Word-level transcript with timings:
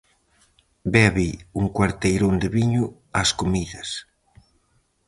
Bebe 0.93 1.27
un 1.59 1.65
cuarteirón 1.75 2.35
de 2.41 2.49
viño 2.55 2.83
ás 3.21 3.29
comidas. 3.39 3.89